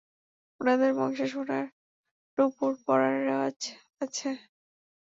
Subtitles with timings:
[0.59, 1.65] উনাদের বংশে সোনার
[2.37, 3.59] নূপুর পরার রেওয়াজ
[4.01, 4.29] আছে।